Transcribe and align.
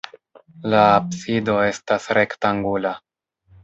La 0.75 0.79
absido 1.01 1.59
estas 1.69 2.11
rektangula. 2.23 2.99